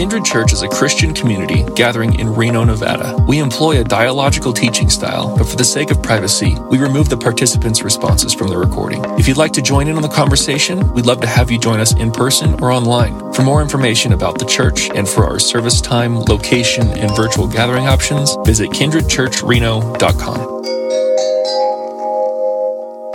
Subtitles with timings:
[0.00, 3.22] Kindred Church is a Christian community gathering in Reno, Nevada.
[3.28, 7.18] We employ a dialogical teaching style, but for the sake of privacy, we remove the
[7.18, 9.04] participants' responses from the recording.
[9.18, 11.80] If you'd like to join in on the conversation, we'd love to have you join
[11.80, 13.30] us in person or online.
[13.34, 17.86] For more information about the church and for our service time, location, and virtual gathering
[17.86, 20.79] options, visit kindredchurchreno.com.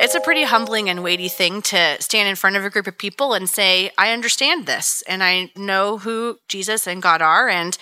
[0.05, 2.95] It's a pretty humbling and weighty thing to stand in front of a group of
[2.95, 7.75] people and say, I understand this and I know who Jesus and God are and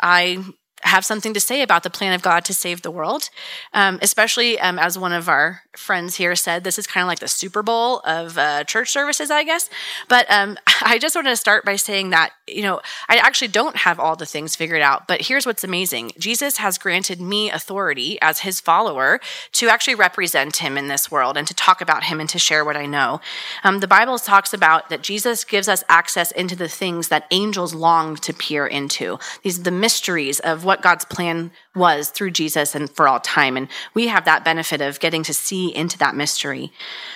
[0.00, 0.42] I
[0.82, 3.30] have something to say about the plan of God to save the world.
[3.72, 7.18] Um, especially um, as one of our friends here said, this is kind of like
[7.18, 9.70] the Super Bowl of uh, church services, I guess.
[10.08, 13.76] But um, I just wanted to start by saying that, you know, I actually don't
[13.76, 15.08] have all the things figured out.
[15.08, 19.20] But here's what's amazing Jesus has granted me authority as his follower
[19.52, 22.64] to actually represent him in this world and to talk about him and to share
[22.64, 23.20] what I know.
[23.64, 27.74] Um, the Bible talks about that Jesus gives us access into the things that angels
[27.74, 29.18] long to peer into.
[29.42, 33.56] These are the mysteries of what God's plan was through Jesus and for all time.
[33.56, 36.72] And we have that benefit of getting to see into that mystery.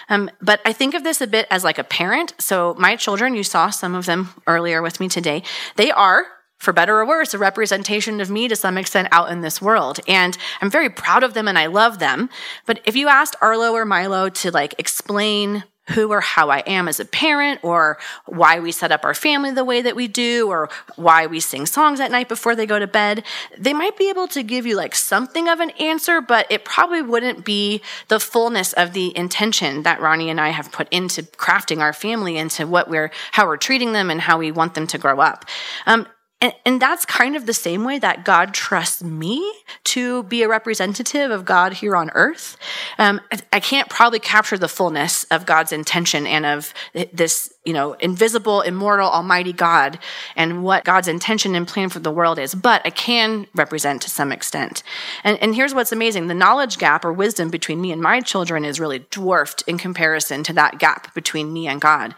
[0.08, 2.32] Um, but I think of this a bit as like a parent.
[2.38, 5.42] So my children, you saw some of them earlier with me today,
[5.76, 6.26] they are
[6.60, 9.98] for better or worse, a representation of me to some extent out in this world.
[10.06, 12.28] And I'm very proud of them and I love them.
[12.66, 16.88] But if you asked Arlo or Milo to like explain who or how I am
[16.88, 20.48] as a parent, or why we set up our family the way that we do,
[20.48, 23.24] or why we sing songs at night before they go to bed.
[23.58, 27.02] They might be able to give you like something of an answer, but it probably
[27.02, 31.80] wouldn't be the fullness of the intention that Ronnie and I have put into crafting
[31.80, 34.98] our family, into what we're, how we're treating them, and how we want them to
[34.98, 35.44] grow up.
[35.86, 36.06] Um,
[36.42, 39.52] and, and, that's kind of the same way that God trusts me
[39.84, 42.56] to be a representative of God here on earth.
[42.96, 43.20] Um,
[43.52, 46.72] I can't probably capture the fullness of God's intention and of
[47.12, 49.98] this, you know, invisible, immortal, almighty God
[50.34, 54.10] and what God's intention and plan for the world is, but I can represent to
[54.10, 54.82] some extent.
[55.22, 58.64] And, and here's what's amazing the knowledge gap or wisdom between me and my children
[58.64, 62.14] is really dwarfed in comparison to that gap between me and God.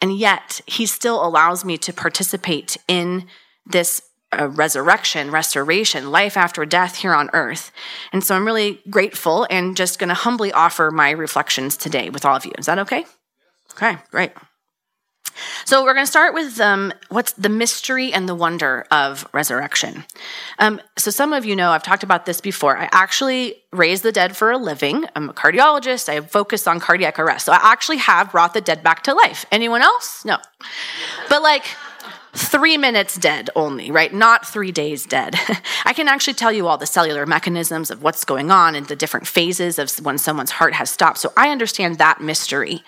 [0.00, 3.28] And yet, He still allows me to participate in
[3.66, 4.02] this
[4.38, 7.70] uh, resurrection, restoration, life after death here on earth.
[8.12, 12.24] And so I'm really grateful and just going to humbly offer my reflections today with
[12.24, 12.52] all of you.
[12.58, 13.04] Is that okay?
[13.72, 14.32] Okay, great.
[15.64, 20.04] So we're going to start with um, what's the mystery and the wonder of resurrection.
[20.58, 22.76] Um, so some of you know I've talked about this before.
[22.76, 25.06] I actually raise the dead for a living.
[25.16, 26.08] I'm a cardiologist.
[26.08, 27.46] I focus on cardiac arrest.
[27.46, 29.46] So I actually have brought the dead back to life.
[29.50, 30.24] Anyone else?
[30.24, 30.38] No.
[31.28, 31.64] But like
[32.34, 34.12] three minutes dead only, right?
[34.12, 35.34] Not three days dead.
[35.84, 38.96] I can actually tell you all the cellular mechanisms of what's going on and the
[38.96, 41.18] different phases of when someone's heart has stopped.
[41.18, 42.82] So I understand that mystery.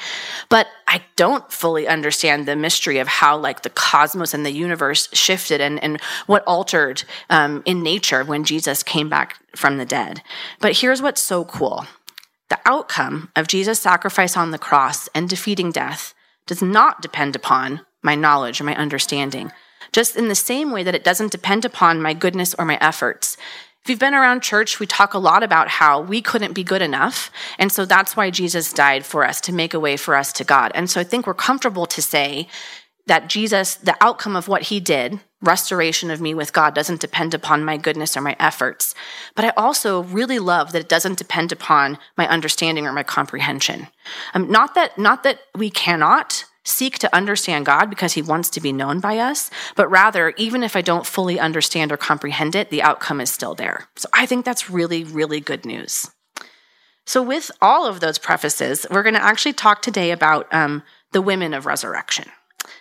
[0.48, 5.08] But I don't fully understand the mystery of how, like, the cosmos and the universe
[5.12, 10.22] shifted and, and what altered um, in nature when Jesus came back from the dead.
[10.60, 11.86] But here's what's so cool
[12.50, 16.14] the outcome of Jesus' sacrifice on the cross and defeating death
[16.46, 19.50] does not depend upon my knowledge or my understanding,
[19.92, 23.36] just in the same way that it doesn't depend upon my goodness or my efforts.
[23.82, 26.80] If you've been around church, we talk a lot about how we couldn't be good
[26.80, 27.30] enough.
[27.58, 30.44] And so that's why Jesus died for us, to make a way for us to
[30.44, 30.72] God.
[30.74, 32.48] And so I think we're comfortable to say
[33.06, 37.34] that Jesus, the outcome of what he did, restoration of me with God, doesn't depend
[37.34, 38.94] upon my goodness or my efforts.
[39.34, 43.88] But I also really love that it doesn't depend upon my understanding or my comprehension.
[44.32, 48.60] Um, not that, not that we cannot, seek to understand God because he wants to
[48.60, 52.70] be known by us, but rather, even if I don't fully understand or comprehend it,
[52.70, 53.88] the outcome is still there.
[53.96, 56.10] So I think that's really, really good news.
[57.06, 60.82] So, with all of those prefaces, we're going to actually talk today about um,
[61.12, 62.30] the women of resurrection.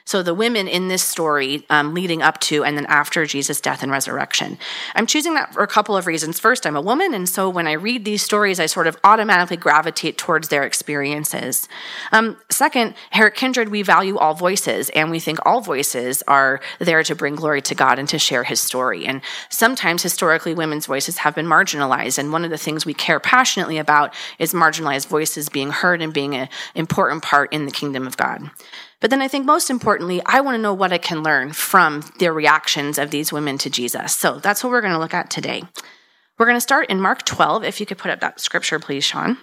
[0.05, 3.83] So the women in this story um, leading up to and then after Jesus' death
[3.83, 4.57] and resurrection.
[4.95, 6.39] I'm choosing that for a couple of reasons.
[6.39, 9.57] First, I'm a woman, and so when I read these stories, I sort of automatically
[9.57, 11.67] gravitate towards their experiences.
[12.11, 17.03] Um, second, at Kindred, we value all voices, and we think all voices are there
[17.03, 19.05] to bring glory to God and to share his story.
[19.05, 23.19] And sometimes historically, women's voices have been marginalized, and one of the things we care
[23.19, 28.07] passionately about is marginalized voices being heard and being an important part in the kingdom
[28.07, 28.49] of God.
[29.03, 32.05] But then I think most importantly, I want to know what I can learn from
[32.19, 34.15] the reactions of these women to Jesus.
[34.15, 35.63] So that's what we're going to look at today.
[36.39, 37.65] We're going to start in Mark 12.
[37.65, 39.37] If you could put up that scripture, please, Sean.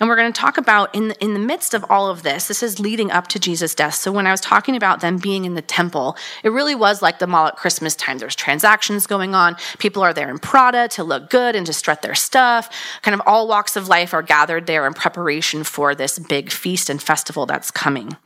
[0.00, 2.48] And we're going to talk about in the, in the midst of all of this,
[2.48, 3.94] this is leading up to Jesus' death.
[3.94, 7.18] So when I was talking about them being in the temple, it really was like
[7.18, 8.18] the mall at Christmas time.
[8.18, 9.56] There's transactions going on.
[9.78, 12.70] People are there in Prada to look good and to strut their stuff.
[13.02, 16.88] Kind of all walks of life are gathered there in preparation for this big feast
[16.90, 18.16] and festival that's coming.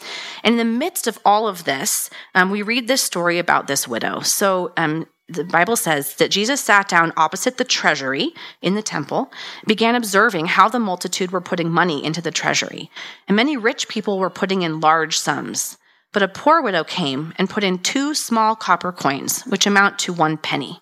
[0.44, 3.88] And in the midst of all of this, um, we read this story about this
[3.88, 4.20] widow.
[4.20, 9.32] So um, the Bible says that Jesus sat down opposite the treasury in the temple,
[9.66, 12.90] began observing how the multitude were putting money into the treasury.
[13.26, 15.78] And many rich people were putting in large sums.
[16.12, 20.12] But a poor widow came and put in two small copper coins, which amount to
[20.12, 20.80] one penny.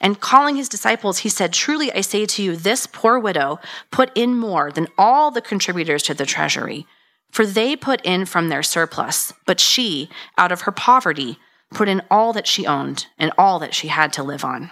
[0.00, 4.10] And calling his disciples, he said, Truly I say to you, this poor widow put
[4.16, 6.86] in more than all the contributors to the treasury.
[7.30, 11.38] For they put in from their surplus, but she, out of her poverty,
[11.74, 14.70] put in all that she owned and all that she had to live on.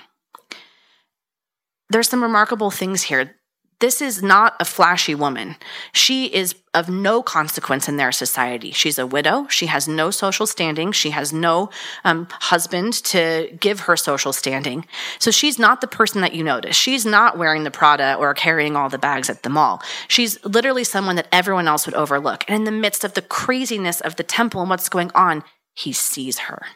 [1.88, 3.36] There's some remarkable things here.
[3.80, 5.56] This is not a flashy woman.
[5.92, 8.72] She is of no consequence in their society.
[8.72, 9.46] She's a widow.
[9.48, 10.92] She has no social standing.
[10.92, 11.70] She has no
[12.04, 14.84] um, husband to give her social standing.
[15.18, 16.76] So she's not the person that you notice.
[16.76, 19.82] She's not wearing the Prada or carrying all the bags at the mall.
[20.08, 22.44] She's literally someone that everyone else would overlook.
[22.46, 25.42] And in the midst of the craziness of the temple and what's going on,
[25.74, 26.66] he sees her.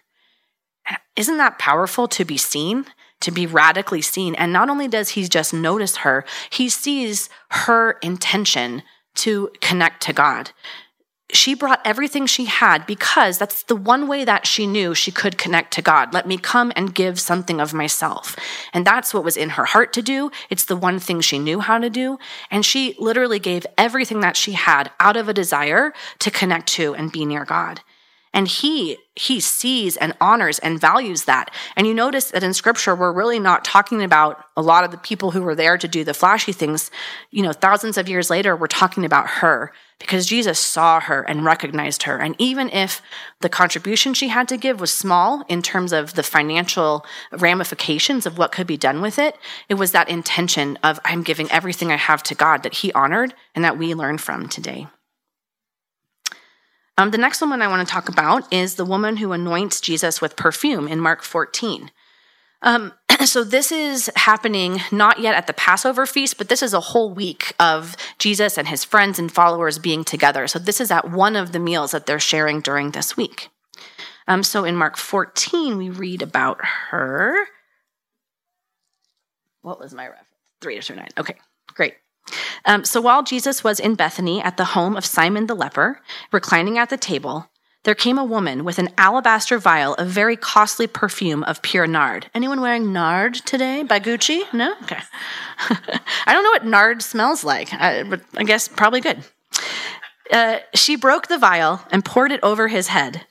[1.17, 2.87] Isn't that powerful to be seen?
[3.21, 4.35] To be radically seen.
[4.35, 8.83] And not only does he just notice her, he sees her intention
[9.17, 10.51] to connect to God.
[11.33, 15.39] She brought everything she had because that's the one way that she knew she could
[15.39, 16.13] connect to God.
[16.13, 18.37] Let me come and give something of myself.
[18.75, 20.31] And that's what was in her heart to do.
[20.51, 22.19] It's the one thing she knew how to do.
[22.51, 26.95] And she literally gave everything that she had out of a desire to connect to
[26.95, 27.81] and be near God.
[28.35, 31.55] And he, he sees and honors and values that.
[31.77, 34.99] And you notice that in scripture, we're really not talking about a lot of the
[34.99, 36.91] people who were there to do the flashy things.
[37.31, 41.45] You know, thousands of years later, we're talking about her because Jesus saw her and
[41.45, 42.19] recognized her.
[42.19, 43.01] And even if
[43.41, 48.37] the contribution she had to give was small in terms of the financial ramifications of
[48.37, 49.37] what could be done with it,
[49.69, 53.33] it was that intention of I'm giving everything I have to God that he honored
[53.55, 54.89] and that we learn from today.
[56.97, 60.21] Um, the next woman I want to talk about is the woman who anoints Jesus
[60.21, 61.91] with perfume in Mark 14.
[62.63, 62.93] Um,
[63.25, 67.13] so this is happening not yet at the Passover feast, but this is a whole
[67.13, 70.47] week of Jesus and his friends and followers being together.
[70.47, 73.49] So this is at one of the meals that they're sharing during this week.
[74.29, 77.47] Um, so in Mark 14, we read about her.
[79.63, 80.29] What was my reference?
[80.61, 81.09] Three to nine.
[81.19, 81.35] Okay.
[82.65, 86.01] Um, so while Jesus was in Bethany at the home of Simon the leper,
[86.33, 87.51] reclining at the table,
[87.85, 92.31] there came a woman with an alabaster vial of very costly perfume of pure nard.
[92.35, 94.51] Anyone wearing nard today by Gucci?
[94.55, 94.75] No?
[94.83, 95.01] Okay.
[96.27, 99.23] I don't know what nard smells like, but I guess probably good.
[100.33, 103.27] Uh, she broke the vial and poured it over his head.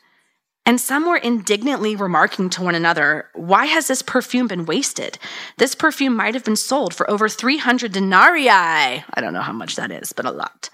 [0.65, 5.19] And some were indignantly remarking to one another, Why has this perfume been wasted?
[5.57, 8.50] This perfume might have been sold for over 300 denarii.
[8.50, 10.69] I don't know how much that is, but a lot.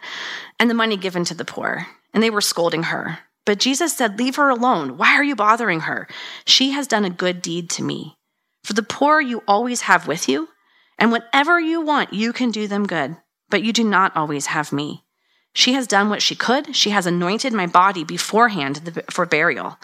[0.59, 1.87] And the money given to the poor.
[2.13, 3.19] And they were scolding her.
[3.45, 4.97] But Jesus said, Leave her alone.
[4.97, 6.07] Why are you bothering her?
[6.45, 8.15] She has done a good deed to me.
[8.63, 10.49] For the poor you always have with you,
[10.99, 13.17] and whatever you want, you can do them good,
[13.49, 15.03] but you do not always have me.
[15.53, 16.75] She has done what she could.
[16.75, 19.77] She has anointed my body beforehand for burial.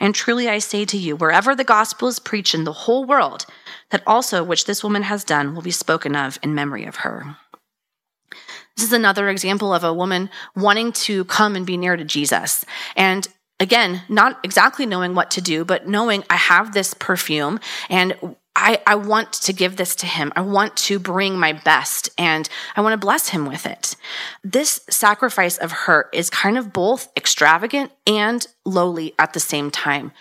[0.00, 3.46] And truly I say to you, wherever the gospel is preached in the whole world,
[3.90, 7.36] that also which this woman has done will be spoken of in memory of her.
[8.76, 12.64] This is another example of a woman wanting to come and be near to Jesus.
[12.96, 13.28] And
[13.60, 18.80] again, not exactly knowing what to do, but knowing I have this perfume and I,
[18.86, 20.32] I want to give this to him.
[20.36, 23.96] I want to bring my best and I want to bless him with it.
[24.44, 30.12] This sacrifice of her is kind of both extravagant and lowly at the same time.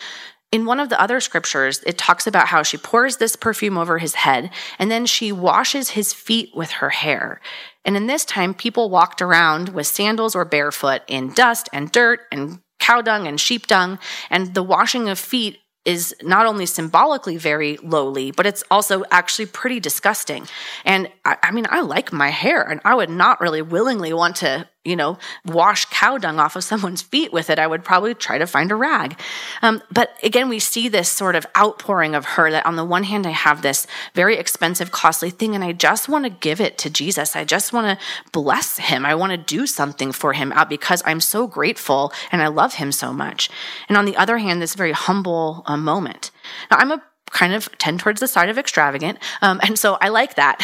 [0.51, 3.97] In one of the other scriptures, it talks about how she pours this perfume over
[3.99, 7.39] his head and then she washes his feet with her hair.
[7.85, 12.21] And in this time, people walked around with sandals or barefoot in dust and dirt
[12.31, 13.97] and cow dung and sheep dung.
[14.29, 19.45] And the washing of feet is not only symbolically very lowly, but it's also actually
[19.45, 20.47] pretty disgusting.
[20.85, 24.37] And I, I, mean, I like my hair, and I would not really willingly want
[24.37, 28.13] to you know, wash cow dung off of someone's feet with it, I would probably
[28.13, 29.17] try to find a rag.
[29.61, 33.03] Um, but again, we see this sort of outpouring of her that on the one
[33.03, 36.77] hand, I have this very expensive, costly thing, and I just want to give it
[36.79, 37.35] to Jesus.
[37.35, 39.05] I just want to bless him.
[39.05, 42.75] I want to do something for him out because I'm so grateful and I love
[42.75, 43.49] him so much.
[43.87, 46.31] And on the other hand, this very humble uh, moment.
[46.69, 47.01] Now, I'm a
[47.31, 49.17] kind of tend towards the side of extravagant.
[49.41, 50.59] Um, and so I like that.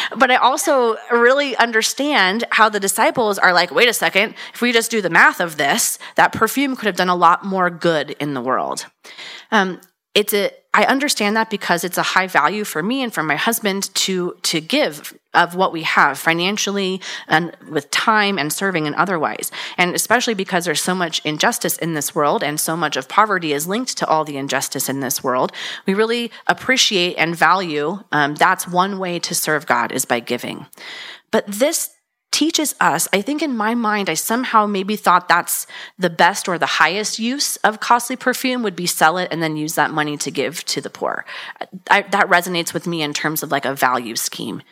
[0.16, 4.72] but I also really understand how the disciples are like, wait a second, if we
[4.72, 8.10] just do the math of this, that perfume could have done a lot more good
[8.12, 8.86] in the world.
[9.50, 9.80] Um,
[10.14, 13.36] it's a I understand that because it's a high value for me and for my
[13.36, 18.96] husband to to give of what we have financially and with time and serving and
[18.96, 19.50] otherwise.
[19.78, 23.52] And especially because there's so much injustice in this world and so much of poverty
[23.52, 25.52] is linked to all the injustice in this world,
[25.86, 28.02] we really appreciate and value.
[28.10, 30.66] Um, that's one way to serve God is by giving.
[31.30, 31.90] But this
[32.32, 35.66] teaches us, I think in my mind, I somehow maybe thought that's
[35.98, 39.56] the best or the highest use of costly perfume would be sell it and then
[39.56, 41.24] use that money to give to the poor.
[41.90, 44.62] I, that resonates with me in terms of like a value scheme.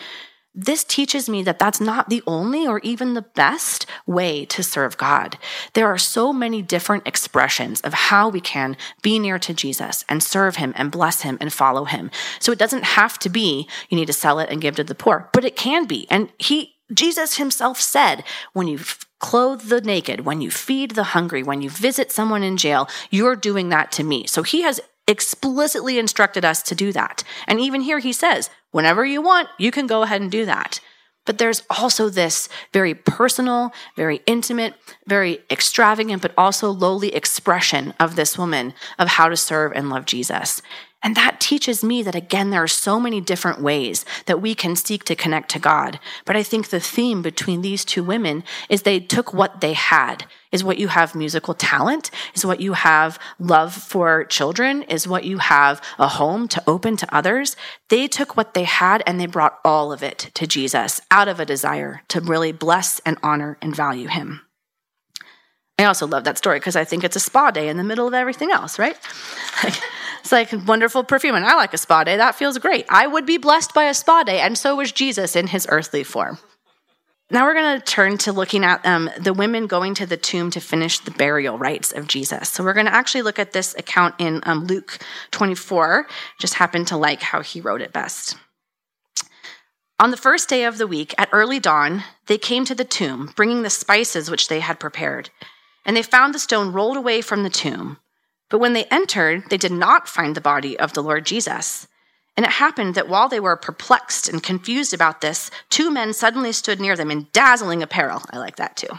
[0.52, 4.96] This teaches me that that's not the only or even the best way to serve
[4.96, 5.38] God.
[5.74, 10.20] There are so many different expressions of how we can be near to Jesus and
[10.20, 12.10] serve him and bless him and follow him.
[12.40, 14.94] So it doesn't have to be you need to sell it and give to the
[14.94, 16.08] poor, but it can be.
[16.10, 18.80] And he Jesus himself said, when you
[19.18, 23.36] clothe the naked, when you feed the hungry, when you visit someone in jail, you're
[23.36, 24.26] doing that to me.
[24.26, 27.24] So he has explicitly instructed us to do that.
[27.46, 30.80] And even here he says, whenever you want, you can go ahead and do that.
[31.26, 34.74] But there's also this very personal, very intimate,
[35.06, 40.06] very extravagant, but also lowly expression of this woman of how to serve and love
[40.06, 40.62] Jesus.
[41.02, 44.76] And that teaches me that, again, there are so many different ways that we can
[44.76, 45.98] seek to connect to God.
[46.26, 50.26] But I think the theme between these two women is they took what they had.
[50.52, 52.10] Is what you have musical talent?
[52.34, 54.82] Is what you have love for children?
[54.82, 57.56] Is what you have a home to open to others?
[57.88, 61.40] They took what they had and they brought all of it to Jesus out of
[61.40, 64.42] a desire to really bless and honor and value him.
[65.78, 68.06] I also love that story because I think it's a spa day in the middle
[68.06, 68.98] of everything else, right?
[70.20, 72.16] It's like wonderful perfume, and I like a spa day.
[72.16, 72.86] That feels great.
[72.88, 76.04] I would be blessed by a spa day, and so was Jesus in his earthly
[76.04, 76.38] form.
[77.32, 80.50] Now we're going to turn to looking at um, the women going to the tomb
[80.50, 82.48] to finish the burial rites of Jesus.
[82.48, 84.98] So we're going to actually look at this account in um, Luke
[85.30, 86.08] 24.
[86.40, 88.36] Just happened to like how he wrote it best.
[90.00, 93.32] On the first day of the week, at early dawn, they came to the tomb,
[93.36, 95.30] bringing the spices which they had prepared.
[95.84, 97.98] And they found the stone rolled away from the tomb.
[98.50, 101.86] But when they entered, they did not find the body of the Lord Jesus.
[102.36, 106.52] And it happened that while they were perplexed and confused about this, two men suddenly
[106.52, 108.22] stood near them in dazzling apparel.
[108.30, 108.98] I like that too.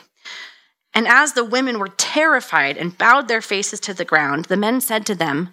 [0.93, 4.81] And as the women were terrified and bowed their faces to the ground, the men
[4.81, 5.49] said to them,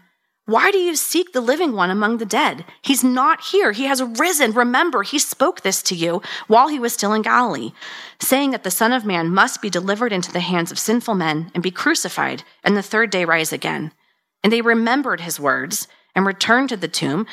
[0.49, 2.65] Why do you seek the living one among the dead?
[2.81, 3.73] He's not here.
[3.73, 4.53] He has risen.
[4.53, 7.73] Remember, he spoke this to you while he was still in Galilee,
[8.19, 11.51] saying that the Son of Man must be delivered into the hands of sinful men
[11.53, 13.93] and be crucified, and the third day rise again.
[14.43, 17.27] And they remembered his words and returned to the tomb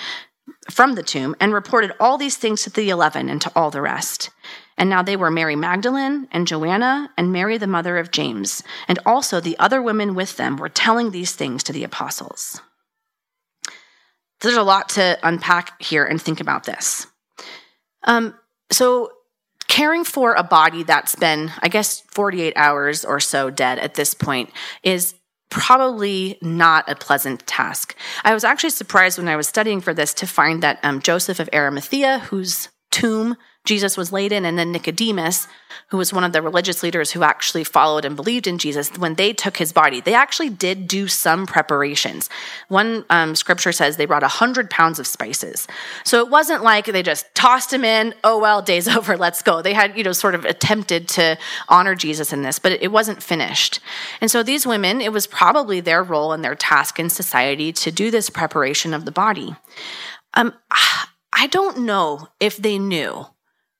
[0.69, 3.81] from the tomb and reported all these things to the eleven and to all the
[3.81, 4.29] rest.
[4.77, 8.99] And now they were Mary Magdalene and Joanna and Mary the mother of James, and
[9.05, 12.59] also the other women with them were telling these things to the apostles.
[14.41, 17.07] There's a lot to unpack here and think about this.
[18.03, 18.35] Um,
[18.71, 19.11] so,
[19.67, 24.13] caring for a body that's been, I guess, 48 hours or so dead at this
[24.13, 24.51] point
[24.83, 25.15] is
[25.49, 27.95] probably not a pleasant task.
[28.23, 31.39] I was actually surprised when I was studying for this to find that um, Joseph
[31.39, 35.47] of Arimathea, whose tomb Jesus was laid in, and then Nicodemus,
[35.89, 39.15] who was one of the religious leaders who actually followed and believed in Jesus, when
[39.15, 42.29] they took his body, they actually did do some preparations.
[42.69, 45.67] One um, scripture says they brought 100 pounds of spices.
[46.03, 49.61] So it wasn't like they just tossed him in, oh, well, day's over, let's go.
[49.61, 53.21] They had, you know, sort of attempted to honor Jesus in this, but it wasn't
[53.21, 53.79] finished.
[54.21, 57.91] And so these women, it was probably their role and their task in society to
[57.91, 59.55] do this preparation of the body.
[60.35, 60.53] Um,
[61.37, 63.27] I don't know if they knew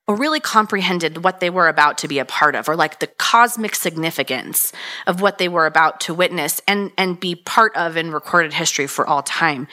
[0.07, 3.07] or really comprehended what they were about to be a part of or like the
[3.07, 4.71] cosmic significance
[5.07, 8.87] of what they were about to witness and and be part of in recorded history
[8.87, 9.67] for all time.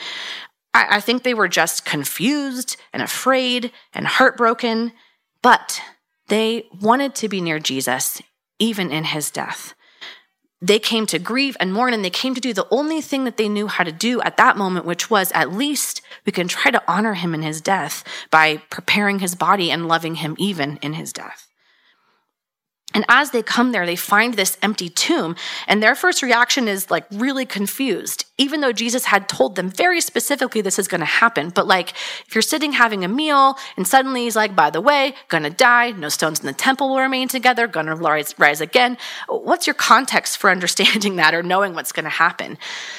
[0.73, 4.93] I, I think they were just confused and afraid and heartbroken
[5.41, 5.81] but
[6.29, 8.21] they wanted to be near jesus
[8.59, 9.73] even in his death
[10.63, 13.35] they came to grieve and mourn and they came to do the only thing that
[13.35, 16.71] they knew how to do at that moment, which was at least we can try
[16.71, 20.93] to honor him in his death by preparing his body and loving him even in
[20.93, 21.52] his death.
[22.93, 25.35] And as they come there, they find this empty tomb,
[25.67, 30.01] and their first reaction is like really confused, even though Jesus had told them very
[30.01, 31.49] specifically this is going to happen.
[31.49, 31.91] But like,
[32.27, 35.91] if you're sitting having a meal, and suddenly he's like, by the way, gonna die,
[35.91, 38.97] no stones in the temple will remain together, gonna rise, rise again.
[39.27, 42.57] What's your context for understanding that or knowing what's going to happen?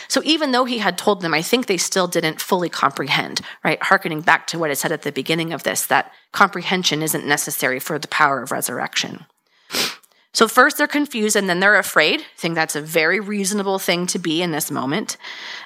[0.09, 3.83] So even though he had told them, I think they still didn't fully comprehend, right?
[3.83, 7.81] Harkening back to what I said at the beginning of this, that comprehension isn't necessary
[7.81, 9.27] for the power of resurrection.
[10.35, 12.21] So, first they're confused and then they're afraid.
[12.21, 15.17] I think that's a very reasonable thing to be in this moment.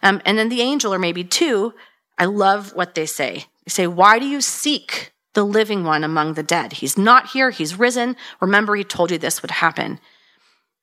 [0.02, 1.72] Um, and then the angel, or maybe two,
[2.18, 3.46] I love what they say.
[3.64, 6.74] They say, Why do you seek the living one among the dead?
[6.74, 8.14] He's not here, he's risen.
[8.40, 10.00] Remember, he told you this would happen.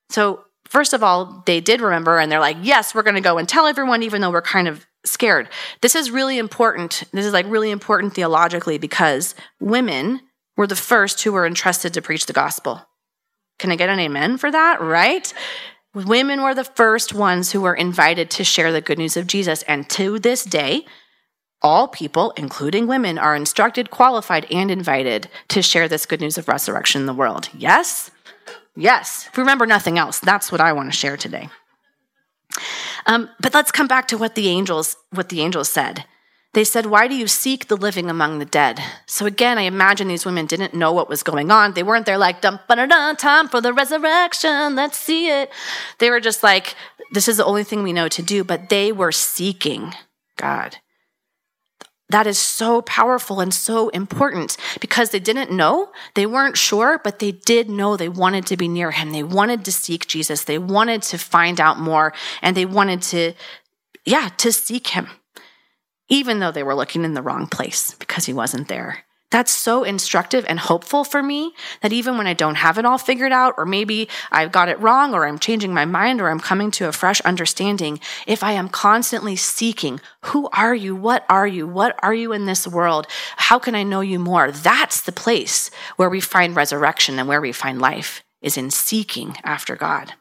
[0.09, 3.37] So, first of all, they did remember and they're like, Yes, we're going to go
[3.37, 5.47] and tell everyone, even though we're kind of scared.
[5.81, 7.03] This is really important.
[7.11, 10.21] This is like really important theologically because women
[10.57, 12.81] were the first who were entrusted to preach the gospel.
[13.59, 14.81] Can I get an amen for that?
[14.81, 15.33] Right?
[15.93, 19.63] Women were the first ones who were invited to share the good news of Jesus.
[19.63, 20.85] And to this day,
[21.61, 26.47] all people, including women, are instructed, qualified, and invited to share this good news of
[26.47, 27.49] resurrection in the world.
[27.57, 28.11] Yes?
[28.75, 29.27] Yes.
[29.27, 31.49] If we remember nothing else, that's what I want to share today.
[33.05, 36.05] Um, but let's come back to what the angels what the angels said.
[36.55, 38.81] They said, Why do you seek the living among the dead?
[39.07, 41.73] So again, I imagine these women didn't know what was going on.
[41.73, 45.51] They weren't there like, dum ba da time for the resurrection, let's see it.
[45.99, 46.75] They were just like,
[47.11, 49.93] This is the only thing we know to do, but they were seeking
[50.37, 50.77] God.
[52.07, 57.19] That is so powerful and so important because they didn't know, they weren't sure, but
[57.19, 59.11] they did know they wanted to be near him.
[59.11, 60.45] They wanted to seek Jesus.
[60.45, 63.33] They wanted to find out more and they wanted to,
[64.05, 65.09] yeah, to seek him
[66.09, 69.05] even though they were looking in the wrong place because he wasn't there.
[69.31, 72.97] That's so instructive and hopeful for me that even when I don't have it all
[72.97, 76.39] figured out, or maybe I've got it wrong, or I'm changing my mind, or I'm
[76.39, 80.95] coming to a fresh understanding, if I am constantly seeking, who are you?
[80.95, 81.67] What are you?
[81.67, 83.07] What are you in this world?
[83.35, 84.51] How can I know you more?
[84.51, 89.35] That's the place where we find resurrection and where we find life, is in seeking
[89.43, 90.13] after God.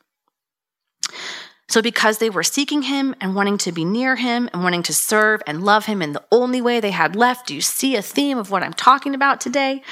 [1.69, 4.93] So, because they were seeking him and wanting to be near him and wanting to
[4.93, 8.03] serve and love him in the only way they had left, do you see a
[8.03, 9.83] theme of what I'm talking about today?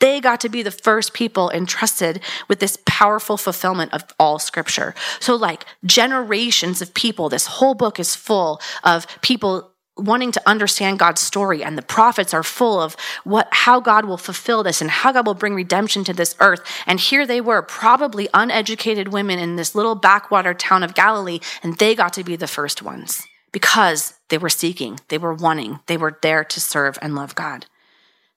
[0.00, 4.94] They got to be the first people entrusted with this powerful fulfillment of all scripture.
[5.20, 10.98] So, like generations of people, this whole book is full of people wanting to understand
[10.98, 14.90] God's story and the prophets are full of what how God will fulfill this and
[14.90, 16.64] how God will bring redemption to this earth.
[16.86, 21.78] And here they were probably uneducated women in this little backwater town of Galilee and
[21.78, 23.22] they got to be the first ones.
[23.50, 27.66] Because they were seeking they were wanting they were there to serve and love God.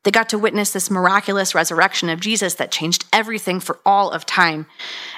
[0.04, 4.26] They got to witness this miraculous resurrection of Jesus that changed everything for all of
[4.26, 4.66] time.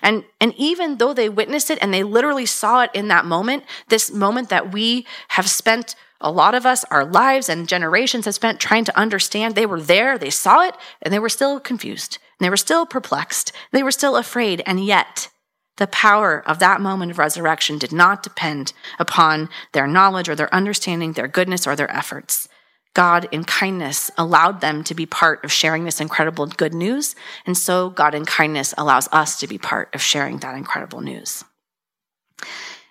[0.02, 3.64] And, and even though they witnessed it and they literally saw it in that moment,
[3.88, 8.34] this moment that we have spent a lot of us, our lives and generations have
[8.34, 9.54] spent trying to understand.
[9.54, 12.18] They were there, they saw it, and they were still confused.
[12.40, 13.52] And they were still perplexed.
[13.72, 14.64] They were still afraid.
[14.66, 15.30] And yet,
[15.78, 20.54] the power of that moment of resurrection did not depend upon their knowledge or their
[20.54, 22.48] understanding, their goodness, or their efforts.
[22.94, 27.16] God, in kindness, allowed them to be part of sharing this incredible good news.
[27.46, 31.44] And so, God, in kindness, allows us to be part of sharing that incredible news.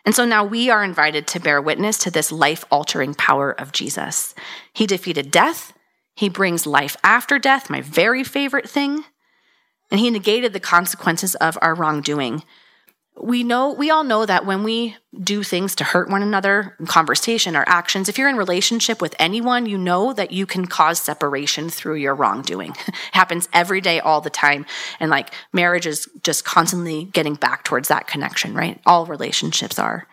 [0.05, 3.73] And so now we are invited to bear witness to this life altering power of
[3.73, 4.35] Jesus.
[4.73, 5.73] He defeated death,
[6.15, 9.05] he brings life after death, my very favorite thing,
[9.91, 12.43] and he negated the consequences of our wrongdoing
[13.20, 17.55] we know we all know that when we do things to hurt one another conversation
[17.55, 21.68] or actions if you're in relationship with anyone you know that you can cause separation
[21.68, 22.75] through your wrongdoing.
[23.12, 24.64] Happens every day all the time.
[24.98, 28.81] And like marriage is just constantly getting back towards that connection right?
[28.87, 30.09] All relationships are.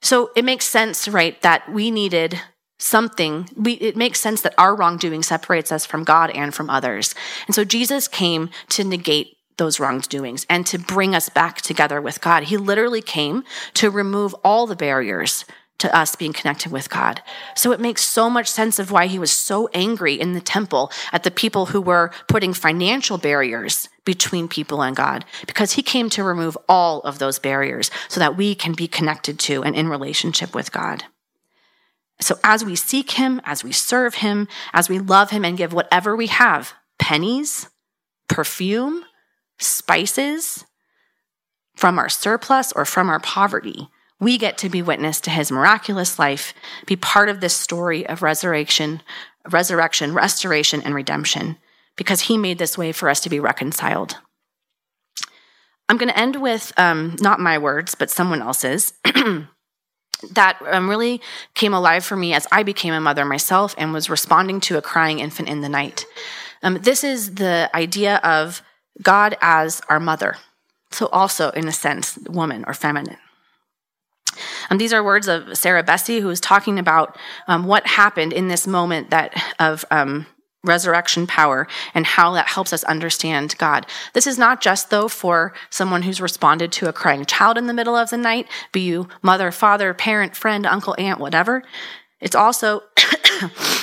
[0.00, 2.40] So it makes sense right that we needed
[2.78, 3.48] something.
[3.54, 7.14] We, it makes sense that our wrongdoing separates us from god and from others.
[7.46, 12.20] And so jesus came to negate those wrongdoings and to bring us back together with
[12.20, 12.44] God.
[12.44, 15.44] He literally came to remove all the barriers
[15.78, 17.22] to us being connected with God.
[17.56, 20.92] So it makes so much sense of why he was so angry in the temple
[21.12, 26.08] at the people who were putting financial barriers between people and God, because he came
[26.10, 29.88] to remove all of those barriers so that we can be connected to and in
[29.88, 31.04] relationship with God.
[32.20, 35.72] So as we seek him, as we serve him, as we love him and give
[35.72, 37.68] whatever we have pennies,
[38.28, 39.04] perfume,
[39.62, 40.64] spices
[41.74, 43.88] from our surplus or from our poverty.
[44.20, 46.54] We get to be witness to his miraculous life,
[46.86, 49.02] be part of this story of resurrection,
[49.50, 51.56] resurrection, restoration, and redemption,
[51.96, 54.18] because he made this way for us to be reconciled.
[55.88, 58.92] I'm going to end with um, not my words, but someone else's.
[60.30, 61.20] that um, really
[61.54, 64.82] came alive for me as I became a mother myself and was responding to a
[64.82, 66.06] crying infant in the night.
[66.62, 68.62] Um, this is the idea of
[69.02, 70.36] God as our mother.
[70.90, 73.16] So, also, in a sense, woman or feminine.
[74.70, 77.16] Um, these are words of Sarah Bessey, who is talking about
[77.48, 80.26] um, what happened in this moment that of um,
[80.64, 83.86] resurrection power and how that helps us understand God.
[84.12, 87.74] This is not just, though, for someone who's responded to a crying child in the
[87.74, 91.62] middle of the night, be you mother, father, parent, friend, uncle, aunt, whatever.
[92.20, 92.82] It's also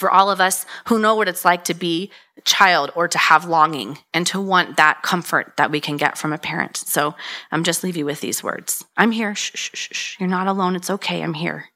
[0.00, 3.18] for all of us who know what it's like to be a child or to
[3.18, 6.76] have longing and to want that comfort that we can get from a parent.
[6.76, 7.14] So
[7.52, 8.84] I'm um, just leave you with these words.
[8.96, 9.34] I'm here.
[9.34, 10.16] Shh, shh, shh, shh.
[10.18, 10.74] You're not alone.
[10.74, 11.22] It's okay.
[11.22, 11.66] I'm here.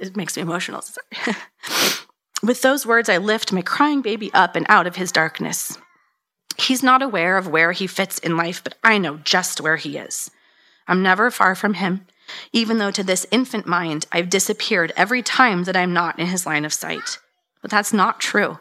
[0.00, 0.82] It makes me emotional.
[0.82, 1.36] Sorry.
[2.42, 5.78] With those words, I lift my crying baby up and out of his darkness.
[6.58, 9.96] He's not aware of where he fits in life, but I know just where he
[9.96, 10.30] is.
[10.86, 12.06] I'm never far from him,
[12.52, 16.46] even though to this infant mind I've disappeared every time that I'm not in his
[16.46, 17.18] line of sight.
[17.62, 18.58] But that's not true.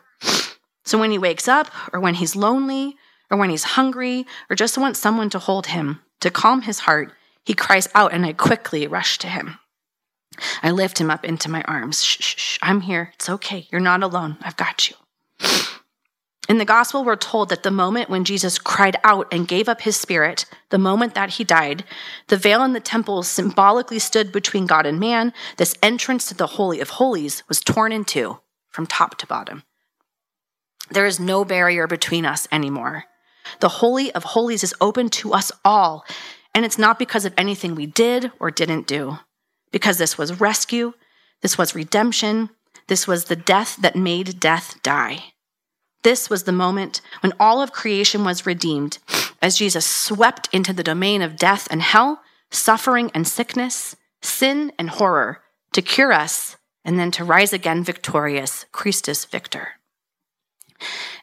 [0.85, 2.95] So when he wakes up, or when he's lonely,
[3.31, 7.11] or when he's hungry, or just wants someone to hold him, to calm his heart,
[7.43, 9.59] he cries out and I quickly rush to him.
[10.61, 12.03] I lift him up into my arms.
[12.03, 13.11] Shh, shh, shh, I'm here.
[13.15, 13.67] It's okay.
[13.71, 14.37] You're not alone.
[14.41, 14.95] I've got you.
[16.47, 19.81] In the gospel, we're told that the moment when Jesus cried out and gave up
[19.81, 21.83] his spirit, the moment that he died,
[22.27, 25.33] the veil in the temple symbolically stood between God and man.
[25.57, 29.63] This entrance to the Holy of Holies was torn in two from top to bottom.
[30.91, 33.05] There is no barrier between us anymore.
[33.59, 36.05] The Holy of Holies is open to us all,
[36.53, 39.17] and it's not because of anything we did or didn't do
[39.71, 40.93] because this was rescue,
[41.41, 42.49] this was redemption,
[42.87, 45.33] this was the death that made death die.
[46.05, 48.99] This was the moment when all of creation was redeemed
[49.41, 54.91] as Jesus swept into the domain of death and hell, suffering and sickness, sin and
[54.91, 55.41] horror
[55.73, 59.79] to cure us and then to rise again victorious, Christus Victor.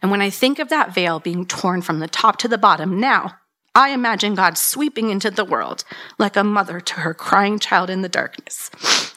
[0.02, 2.98] And when I think of that veil being torn from the top to the bottom
[2.98, 3.36] now,
[3.76, 5.84] I imagine God sweeping into the world
[6.18, 8.68] like a mother to her crying child in the darkness,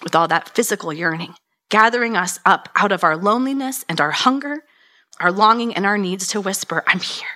[0.04, 1.34] with all that physical yearning,
[1.71, 4.62] gathering us up out of our loneliness and our hunger,
[5.19, 7.28] our longing and our needs to whisper, I'm here.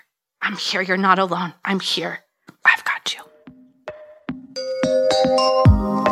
[0.42, 0.82] I'm here.
[0.82, 1.54] You're not alone.
[1.64, 2.20] I'm here.
[2.66, 3.22] I've got you.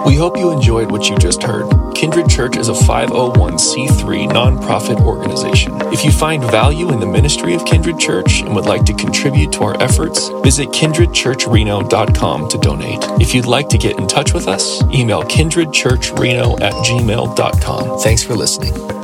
[0.06, 1.69] We hope you enjoyed what you just heard.
[1.93, 5.73] Kindred Church is a 501c3 nonprofit organization.
[5.91, 9.51] If you find value in the ministry of Kindred Church and would like to contribute
[9.53, 12.99] to our efforts, visit kindredchurchreno.com to donate.
[13.19, 17.99] If you'd like to get in touch with us, email kindredchurchreno at gmail.com.
[17.99, 18.96] Thanks for listening.